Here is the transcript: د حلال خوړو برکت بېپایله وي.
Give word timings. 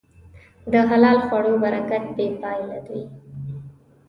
د 0.71 0.73
حلال 0.89 1.17
خوړو 1.25 1.53
برکت 1.63 2.03
بېپایله 2.15 2.77
وي. 2.87 3.03